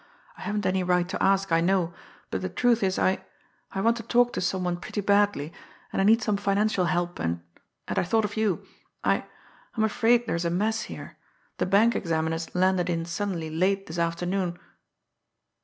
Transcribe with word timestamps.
I 0.35 0.41
haven't 0.41 0.65
any 0.65 0.81
right 0.81 1.07
to 1.09 1.21
ask 1.21 1.51
it, 1.51 1.53
I 1.53 1.61
know, 1.61 1.93
but 2.31 2.41
the 2.41 2.49
truth 2.49 2.81
is 2.81 2.97
I 2.97 3.23
I 3.71 3.81
want 3.81 3.97
to 3.97 4.01
talk 4.01 4.33
to 4.33 4.41
some 4.41 4.63
one 4.63 4.77
pretty 4.77 4.99
badly, 4.99 5.53
and 5.93 6.01
I 6.01 6.05
need 6.05 6.23
some 6.23 6.37
financial 6.37 6.85
help, 6.85 7.19
and 7.19 7.41
and 7.87 7.99
I 7.99 8.03
thought 8.03 8.25
of 8.25 8.35
you. 8.35 8.65
I 9.03 9.25
I'm 9.77 9.83
afraid 9.83 10.25
there's 10.25 10.43
a 10.43 10.49
mess 10.49 10.81
here. 10.89 11.17
The 11.59 11.67
bank 11.67 11.95
examiners 11.95 12.55
landed 12.55 12.89
in 12.89 13.05
suddenly 13.05 13.51
late 13.51 13.85
this 13.85 13.99
afternoon." 13.99 14.57